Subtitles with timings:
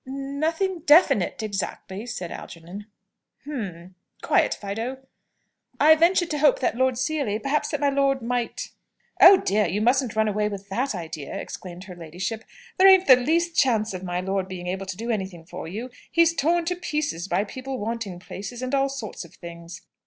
[0.07, 2.87] "N nothing definite, exactly," said Algernon.
[3.43, 3.93] "H'm!
[4.23, 4.97] Quiet, Fido!"
[5.79, 8.69] "I ventured to hope that Lord Seely that perhaps my lord might"
[9.21, 12.43] "Oh, dear, you mustn't run away with that idea!" exclaimed her ladyship.
[12.79, 15.91] "There ain't the least chance of my lord being able to do anything for you.
[16.09, 19.81] He's torn to pieces by people wanting places, and all sorts of things."